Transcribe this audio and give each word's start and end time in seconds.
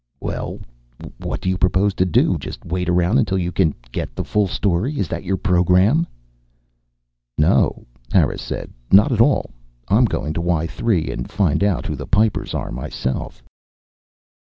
Well? 0.19 0.57
What 1.19 1.41
do 1.41 1.47
you 1.49 1.59
propose 1.59 1.93
to 1.93 2.07
do? 2.07 2.39
Just 2.39 2.65
wait 2.65 2.89
around 2.89 3.19
until 3.19 3.37
you 3.37 3.51
can 3.51 3.75
get 3.91 4.15
the 4.15 4.23
full 4.23 4.47
story? 4.47 4.97
Is 4.97 5.07
that 5.09 5.23
your 5.23 5.37
program?" 5.37 6.07
"No," 7.37 7.85
Harris 8.11 8.41
said. 8.41 8.71
"Not 8.91 9.11
at 9.11 9.21
all. 9.21 9.51
I'm 9.89 10.05
going 10.05 10.33
to 10.33 10.41
Y 10.41 10.65
3 10.65 11.11
and 11.11 11.29
find 11.29 11.63
out 11.63 11.85
who 11.85 11.93
the 11.95 12.07
Pipers 12.07 12.55
are, 12.55 12.71
myself." 12.71 13.43